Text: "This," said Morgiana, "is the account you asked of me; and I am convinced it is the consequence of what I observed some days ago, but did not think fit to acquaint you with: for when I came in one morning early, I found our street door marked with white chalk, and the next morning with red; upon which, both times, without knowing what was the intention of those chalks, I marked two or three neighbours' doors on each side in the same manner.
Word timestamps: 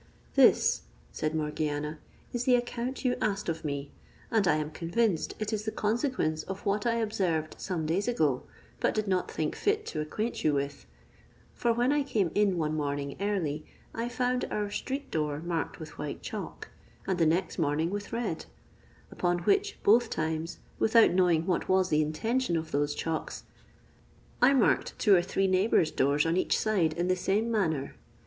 "This," 0.33 0.81
said 1.11 1.35
Morgiana, 1.35 1.99
"is 2.33 2.45
the 2.45 2.55
account 2.55 3.05
you 3.05 3.15
asked 3.21 3.47
of 3.49 3.63
me; 3.63 3.91
and 4.31 4.47
I 4.47 4.55
am 4.55 4.71
convinced 4.71 5.35
it 5.37 5.53
is 5.53 5.63
the 5.65 5.71
consequence 5.71 6.41
of 6.41 6.65
what 6.65 6.87
I 6.87 6.95
observed 6.95 7.53
some 7.61 7.85
days 7.85 8.07
ago, 8.07 8.41
but 8.79 8.95
did 8.95 9.07
not 9.07 9.29
think 9.29 9.55
fit 9.55 9.85
to 9.85 10.01
acquaint 10.01 10.43
you 10.43 10.55
with: 10.55 10.87
for 11.53 11.71
when 11.71 11.91
I 11.91 12.01
came 12.01 12.31
in 12.33 12.57
one 12.57 12.73
morning 12.75 13.15
early, 13.21 13.63
I 13.93 14.09
found 14.09 14.45
our 14.49 14.71
street 14.71 15.11
door 15.11 15.39
marked 15.39 15.79
with 15.79 15.99
white 15.99 16.23
chalk, 16.23 16.69
and 17.05 17.19
the 17.19 17.27
next 17.27 17.59
morning 17.59 17.91
with 17.91 18.11
red; 18.11 18.47
upon 19.11 19.37
which, 19.43 19.77
both 19.83 20.09
times, 20.09 20.57
without 20.79 21.11
knowing 21.11 21.45
what 21.45 21.69
was 21.69 21.89
the 21.89 22.01
intention 22.01 22.57
of 22.57 22.71
those 22.71 22.95
chalks, 22.95 23.43
I 24.41 24.53
marked 24.55 24.97
two 24.97 25.13
or 25.13 25.21
three 25.21 25.45
neighbours' 25.45 25.91
doors 25.91 26.25
on 26.25 26.37
each 26.37 26.57
side 26.57 26.93
in 26.93 27.07
the 27.07 27.15
same 27.15 27.51
manner. 27.51 27.93